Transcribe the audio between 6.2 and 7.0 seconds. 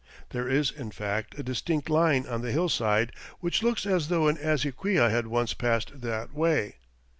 way.